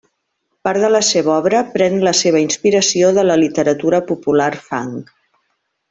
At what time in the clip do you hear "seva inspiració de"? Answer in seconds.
2.23-3.27